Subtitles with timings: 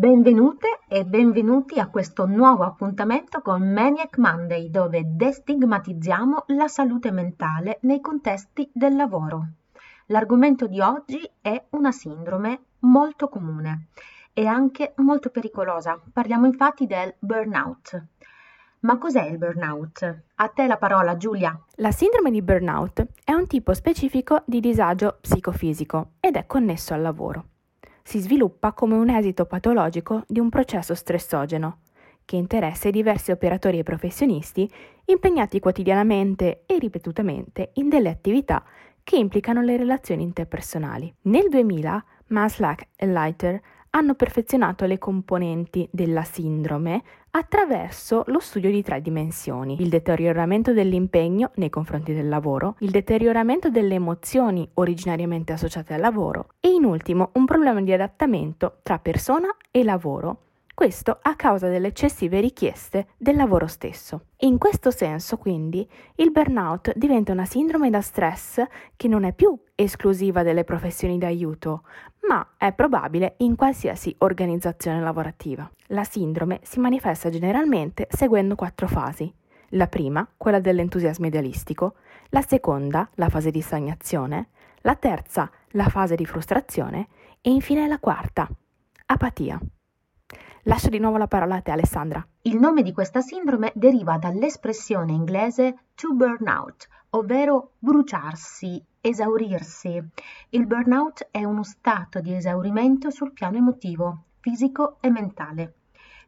[0.00, 7.80] Benvenute e benvenuti a questo nuovo appuntamento con Maniac Monday dove destigmatizziamo la salute mentale
[7.82, 9.48] nei contesti del lavoro.
[10.06, 13.88] L'argomento di oggi è una sindrome molto comune
[14.32, 16.00] e anche molto pericolosa.
[16.10, 18.02] Parliamo infatti del burnout.
[18.78, 20.22] Ma cos'è il burnout?
[20.36, 21.54] A te la parola Giulia.
[21.74, 27.02] La sindrome di burnout è un tipo specifico di disagio psicofisico ed è connesso al
[27.02, 27.44] lavoro
[28.02, 31.78] si sviluppa come un esito patologico di un processo stressogeno
[32.24, 34.70] che interessa i diversi operatori e professionisti
[35.06, 38.62] impegnati quotidianamente e ripetutamente in delle attività
[39.02, 41.12] che implicano le relazioni interpersonali.
[41.22, 43.60] Nel 2000 Maslach e Leiter
[43.90, 51.50] hanno perfezionato le componenti della sindrome attraverso lo studio di tre dimensioni, il deterioramento dell'impegno
[51.56, 57.30] nei confronti del lavoro, il deterioramento delle emozioni originariamente associate al lavoro e in ultimo
[57.34, 60.49] un problema di adattamento tra persona e lavoro
[60.80, 64.28] questo a causa delle eccessive richieste del lavoro stesso.
[64.38, 68.64] In questo senso, quindi, il burnout diventa una sindrome da stress
[68.96, 71.82] che non è più esclusiva delle professioni d'aiuto,
[72.28, 75.70] ma è probabile in qualsiasi organizzazione lavorativa.
[75.88, 79.30] La sindrome si manifesta generalmente seguendo quattro fasi.
[79.72, 81.96] La prima, quella dell'entusiasmo idealistico,
[82.30, 84.48] la seconda, la fase di stagnazione,
[84.80, 87.08] la terza, la fase di frustrazione
[87.42, 88.48] e infine la quarta,
[89.04, 89.60] apatia.
[90.64, 92.26] Lascio di nuovo la parola a te Alessandra.
[92.42, 100.02] Il nome di questa sindrome deriva dall'espressione inglese to burn out, ovvero bruciarsi, esaurirsi.
[100.50, 105.74] Il burnout è uno stato di esaurimento sul piano emotivo, fisico e mentale.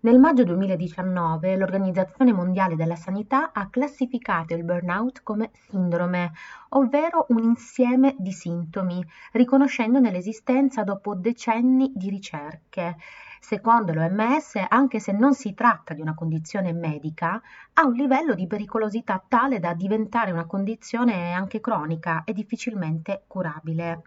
[0.00, 6.32] Nel maggio 2019 l'Organizzazione Mondiale della Sanità ha classificato il burnout come sindrome,
[6.70, 9.00] ovvero un insieme di sintomi,
[9.30, 12.96] riconoscendone l'esistenza dopo decenni di ricerche.
[13.44, 17.42] Secondo l'OMS, anche se non si tratta di una condizione medica,
[17.72, 24.04] ha un livello di pericolosità tale da diventare una condizione anche cronica e difficilmente curabile.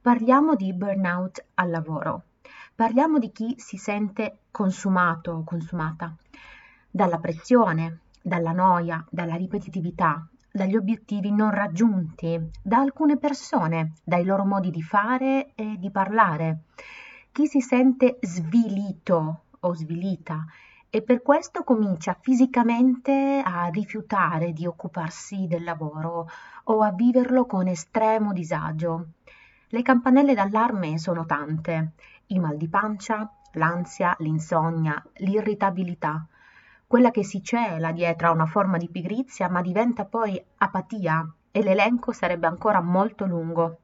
[0.00, 2.22] Parliamo di burnout al lavoro.
[2.72, 6.14] Parliamo di chi si sente consumato o consumata
[6.88, 14.44] dalla pressione, dalla noia, dalla ripetitività, dagli obiettivi non raggiunti, da alcune persone, dai loro
[14.44, 16.60] modi di fare e di parlare
[17.38, 20.44] chi si sente svilito o svilita
[20.90, 26.28] e per questo comincia fisicamente a rifiutare di occuparsi del lavoro
[26.64, 29.10] o a viverlo con estremo disagio.
[29.68, 31.92] Le campanelle d'allarme sono tante,
[32.26, 36.26] il mal di pancia, l'ansia, l'insonnia, l'irritabilità,
[36.88, 41.62] quella che si cela dietro a una forma di pigrizia ma diventa poi apatia e
[41.62, 43.78] l'elenco sarebbe ancora molto lungo.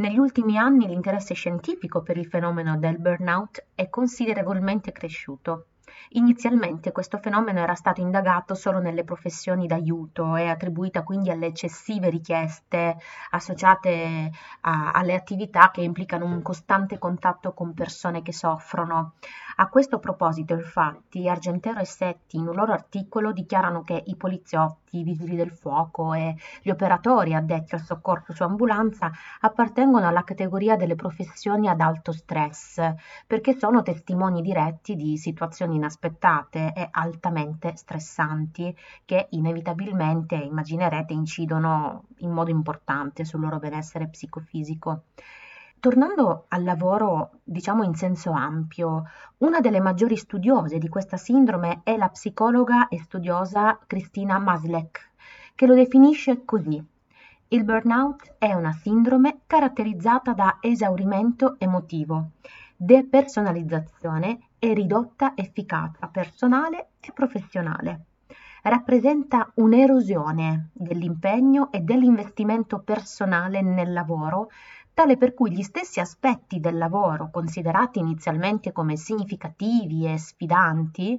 [0.00, 5.66] Negli ultimi anni l'interesse scientifico per il fenomeno del burnout è considerevolmente cresciuto.
[6.10, 12.08] Inizialmente questo fenomeno era stato indagato solo nelle professioni d'aiuto e attribuita quindi alle eccessive
[12.08, 12.96] richieste
[13.30, 14.30] associate
[14.62, 19.14] a, alle attività che implicano un costante contatto con persone che soffrono.
[19.56, 25.00] A questo proposito, infatti, Argentero e Setti in un loro articolo dichiarano che i poliziotti,
[25.00, 30.76] i vigili del fuoco e gli operatori addetti al soccorso su ambulanza appartengono alla categoria
[30.76, 32.80] delle professioni ad alto stress,
[33.26, 38.74] perché sono testimoni diretti di situazioni inaspettate e altamente stressanti
[39.04, 45.02] che inevitabilmente, immaginerete, incidono in modo importante sul loro benessere psicofisico.
[45.80, 49.04] Tornando al lavoro, diciamo in senso ampio,
[49.38, 55.10] una delle maggiori studiose di questa sindrome è la psicologa e studiosa Cristina Maslek,
[55.54, 56.84] che lo definisce così.
[57.48, 62.32] Il burnout è una sindrome caratterizzata da esaurimento emotivo,
[62.76, 68.04] depersonalizzazione e ridotta efficacia personale e professionale.
[68.62, 74.50] Rappresenta un'erosione dell'impegno e dell'investimento personale nel lavoro
[74.92, 81.18] tale per cui gli stessi aspetti del lavoro, considerati inizialmente come significativi e sfidanti,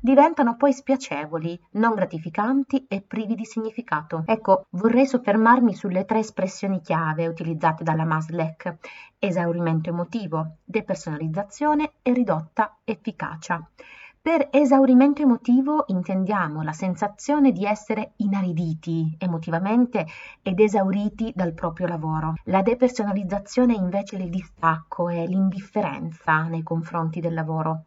[0.00, 4.22] diventano poi spiacevoli, non gratificanti e privi di significato.
[4.26, 8.76] Ecco, vorrei soffermarmi sulle tre espressioni chiave utilizzate dalla Maslech:
[9.18, 13.62] esaurimento emotivo, depersonalizzazione e ridotta efficacia.
[14.22, 20.06] Per esaurimento emotivo intendiamo la sensazione di essere inariditi emotivamente
[20.42, 22.34] ed esauriti dal proprio lavoro.
[22.44, 27.84] La depersonalizzazione è invece il distacco e l'indifferenza nei confronti del lavoro.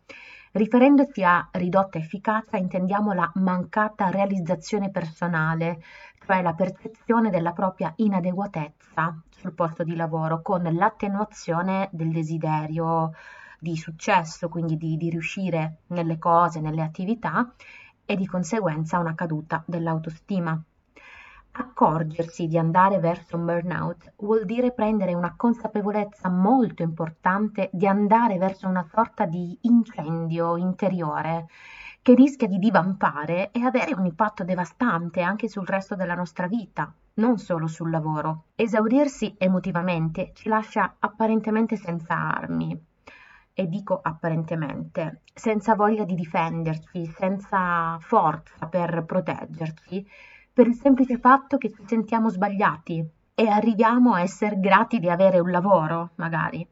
[0.55, 5.81] Riferendosi a ridotta efficacia intendiamo la mancata realizzazione personale,
[6.23, 13.13] cioè la percezione della propria inadeguatezza sul posto di lavoro con l'attenuazione del desiderio
[13.57, 17.51] di successo, quindi di, di riuscire nelle cose, nelle attività
[18.05, 20.63] e di conseguenza una caduta dell'autostima.
[21.55, 28.39] Accorgersi di andare verso un burnout vuol dire prendere una consapevolezza molto importante di andare
[28.39, 31.45] verso una sorta di incendio interiore
[32.01, 36.91] che rischia di divampare e avere un impatto devastante anche sul resto della nostra vita,
[37.15, 38.45] non solo sul lavoro.
[38.55, 42.75] Esaurirsi emotivamente ci lascia apparentemente senza armi,
[43.53, 50.05] e dico apparentemente, senza voglia di difenderci, senza forza per proteggerci,
[50.53, 53.03] per il semplice fatto che ci sentiamo sbagliati
[53.33, 56.65] e arriviamo a essere grati di avere un lavoro, magari,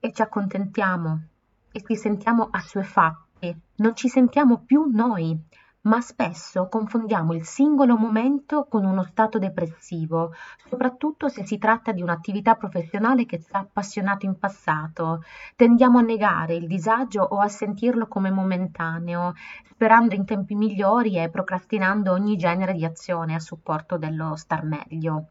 [0.00, 1.22] e ci accontentiamo
[1.70, 5.38] e ci sentiamo assuefatti, non ci sentiamo più noi,
[5.82, 10.32] ma spesso confondiamo il singolo momento con uno stato depressivo,
[10.68, 15.24] soprattutto se si tratta di un'attività professionale che ci ha appassionato in passato.
[15.56, 19.32] Tendiamo a negare il disagio o a sentirlo come momentaneo,
[19.70, 25.30] sperando in tempi migliori e procrastinando ogni genere di azione a supporto dello star meglio.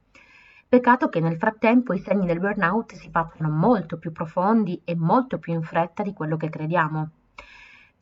[0.68, 5.38] Peccato che nel frattempo i segni del burnout si facciano molto più profondi e molto
[5.38, 7.12] più in fretta di quello che crediamo.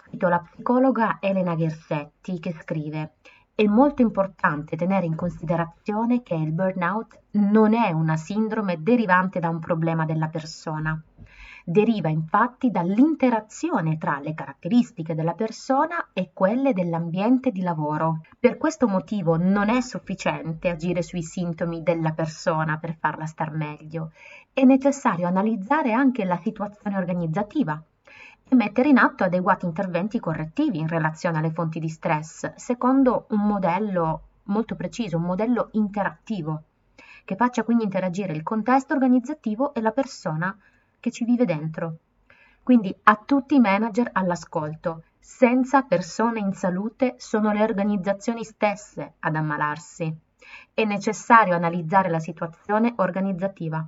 [0.09, 3.13] Cito la psicologa Elena Ghersetti che scrive
[3.53, 9.49] è molto importante tenere in considerazione che il burnout non è una sindrome derivante da
[9.49, 10.99] un problema della persona.
[11.63, 18.21] Deriva infatti dall'interazione tra le caratteristiche della persona e quelle dell'ambiente di lavoro.
[18.39, 24.11] Per questo motivo non è sufficiente agire sui sintomi della persona per farla star meglio.
[24.51, 27.79] È necessario analizzare anche la situazione organizzativa,
[28.51, 33.45] e mettere in atto adeguati interventi correttivi in relazione alle fonti di stress, secondo un
[33.45, 36.63] modello molto preciso, un modello interattivo,
[37.25, 40.57] che faccia quindi interagire il contesto organizzativo e la persona
[40.99, 41.97] che ci vive dentro.
[42.63, 49.35] Quindi a tutti i manager all'ascolto, senza persone in salute sono le organizzazioni stesse ad
[49.35, 50.11] ammalarsi.
[50.73, 53.87] È necessario analizzare la situazione organizzativa.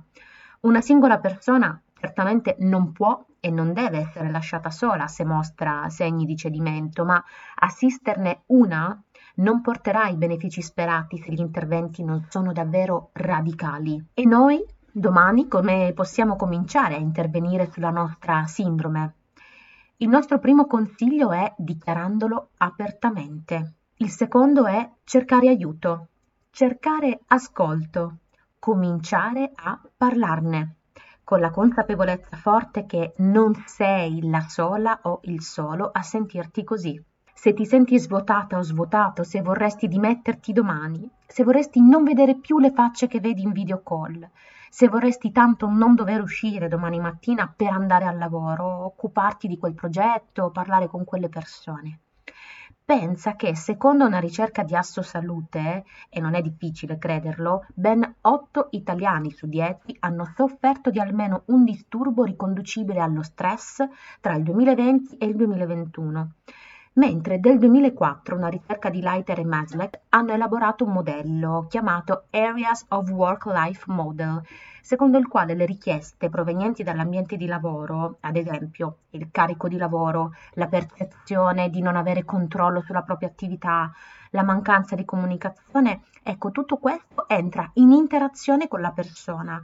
[0.60, 6.24] Una singola persona certamente non può e non deve essere lasciata sola se mostra segni
[6.24, 7.22] di cedimento, ma
[7.54, 9.00] assisterne una
[9.36, 14.04] non porterà i benefici sperati se gli interventi non sono davvero radicali.
[14.14, 14.60] E noi
[14.90, 19.14] domani come possiamo cominciare a intervenire sulla nostra sindrome?
[19.98, 23.74] Il nostro primo consiglio è dichiarandolo apertamente.
[23.98, 26.08] Il secondo è cercare aiuto,
[26.50, 28.16] cercare ascolto,
[28.58, 30.76] cominciare a parlarne
[31.24, 37.02] con la consapevolezza forte che non sei la sola o il solo a sentirti così.
[37.32, 42.58] Se ti senti svuotata o svuotato, se vorresti dimetterti domani, se vorresti non vedere più
[42.58, 44.28] le facce che vedi in video call,
[44.70, 49.74] se vorresti tanto non dover uscire domani mattina per andare al lavoro, occuparti di quel
[49.74, 52.00] progetto, parlare con quelle persone.
[52.84, 59.32] Pensa che, secondo una ricerca di Assosalute, e non è difficile crederlo, ben 8 italiani
[59.32, 63.84] su 10 hanno sofferto di almeno un disturbo riconducibile allo stress
[64.20, 66.32] tra il 2020 e il 2021
[66.94, 72.84] mentre del 2004 una ricerca di Leiter e Maslach hanno elaborato un modello chiamato Areas
[72.88, 74.42] of Work-Life Model,
[74.82, 80.32] secondo il quale le richieste provenienti dall'ambiente di lavoro, ad esempio il carico di lavoro,
[80.54, 83.90] la percezione di non avere controllo sulla propria attività,
[84.30, 89.62] la mancanza di comunicazione, ecco tutto questo entra in interazione con la persona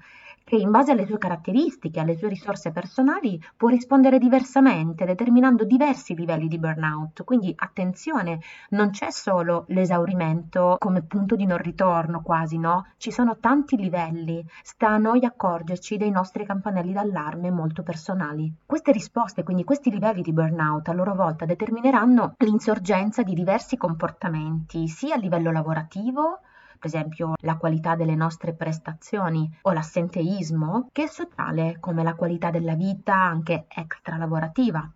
[0.48, 6.14] che in base alle sue caratteristiche, alle sue risorse personali, può rispondere diversamente, determinando diversi
[6.14, 7.22] livelli di burnout.
[7.22, 8.40] Quindi attenzione,
[8.70, 12.86] non c'è solo l'esaurimento come punto di non ritorno quasi, no?
[12.96, 18.50] Ci sono tanti livelli, sta a noi accorgerci dei nostri campanelli d'allarme molto personali.
[18.64, 24.88] Queste risposte, quindi questi livelli di burnout, a loro volta determineranno l'insorgenza di diversi comportamenti,
[24.88, 26.40] sia a livello lavorativo,
[26.78, 32.74] per esempio la qualità delle nostre prestazioni o l'assenteismo, che sociale, come la qualità della
[32.74, 34.88] vita anche extra lavorativa,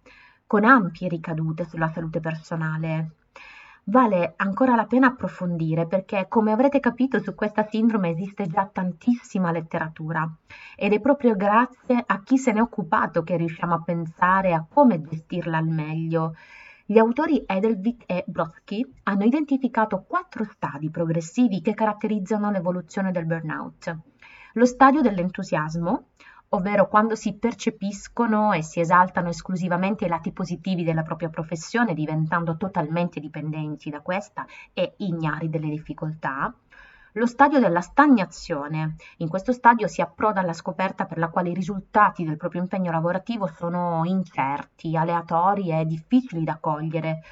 [0.47, 3.11] con ampie ricadute sulla salute personale.
[3.85, 9.51] Vale ancora la pena approfondire perché, come avrete capito, su questa sindrome esiste già tantissima
[9.51, 10.31] letteratura
[10.77, 15.03] ed è proprio grazie a chi se n'è occupato che riusciamo a pensare a come
[15.03, 16.37] gestirla al meglio
[16.85, 23.97] gli autori Edelwick e Brodsky hanno identificato quattro stadi progressivi che caratterizzano l'evoluzione del burnout.
[24.55, 26.09] Lo stadio dell'entusiasmo,
[26.51, 32.57] ovvero quando si percepiscono e si esaltano esclusivamente i lati positivi della propria professione, diventando
[32.57, 36.55] totalmente dipendenti da questa e ignari delle difficoltà.
[37.13, 38.97] Lo stadio della stagnazione.
[39.19, 42.91] In questo stadio si approda alla scoperta per la quale i risultati del proprio impegno
[42.91, 47.23] lavorativo sono incerti, aleatori e difficili da cogliere.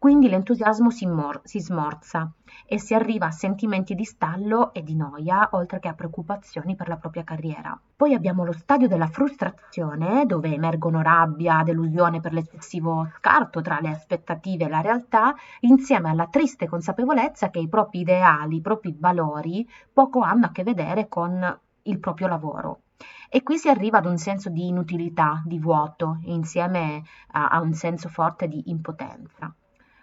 [0.00, 2.32] Quindi l'entusiasmo si, mor- si smorza
[2.66, 6.88] e si arriva a sentimenti di stallo e di noia, oltre che a preoccupazioni per
[6.88, 7.78] la propria carriera.
[7.96, 13.90] Poi abbiamo lo stadio della frustrazione, dove emergono rabbia, delusione per l'eccessivo scarto tra le
[13.90, 19.68] aspettative e la realtà, insieme alla triste consapevolezza che i propri ideali, i propri valori
[19.92, 22.84] poco hanno a che vedere con il proprio lavoro.
[23.28, 27.02] E qui si arriva ad un senso di inutilità, di vuoto, insieme
[27.32, 29.54] a, a un senso forte di impotenza.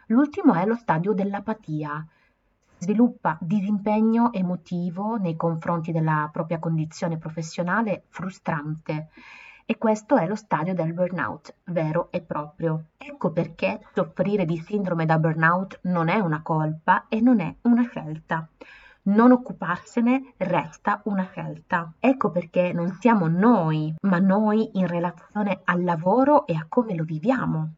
[0.10, 2.06] L'ultimo è lo stadio dell'apatia.
[2.78, 9.10] Sviluppa disimpegno emotivo nei confronti della propria condizione professionale frustrante
[9.66, 12.86] e questo è lo stadio del burnout vero e proprio.
[12.96, 17.86] Ecco perché soffrire di sindrome da burnout non è una colpa e non è una
[17.90, 18.48] scelta.
[19.04, 21.92] Non occuparsene resta una scelta.
[22.00, 27.04] Ecco perché non siamo noi, ma noi in relazione al lavoro e a come lo
[27.04, 27.74] viviamo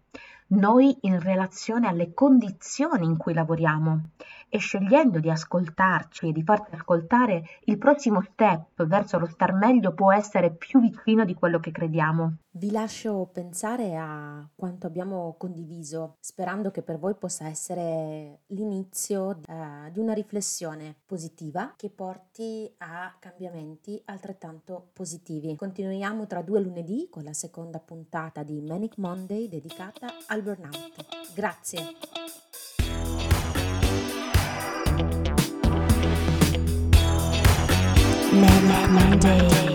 [0.49, 4.11] noi in relazione alle condizioni in cui lavoriamo
[4.49, 9.93] e scegliendo di ascoltarci e di farci ascoltare, il prossimo step verso lo star meglio
[9.93, 12.37] può essere più vicino di quello che crediamo.
[12.51, 19.91] Vi lascio pensare a quanto abbiamo condiviso, sperando che per voi possa essere l'inizio eh,
[19.91, 25.55] di una riflessione positiva che porti a cambiamenti altrettanto positivi.
[25.55, 31.33] Continuiamo tra due lunedì con la seconda puntata di Manic Monday dedicata al burnout.
[31.35, 32.48] Grazie.
[38.31, 39.68] Manic Monday.